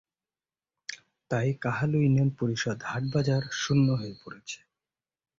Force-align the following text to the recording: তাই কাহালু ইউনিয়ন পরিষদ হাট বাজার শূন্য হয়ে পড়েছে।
তাই 1.31 1.49
কাহালু 1.63 1.97
ইউনিয়ন 2.01 2.29
পরিষদ 2.39 2.77
হাট 2.83 3.03
বাজার 3.13 3.43
শূন্য 3.61 3.87
হয়ে 3.91 4.15
পড়েছে। 4.21 4.59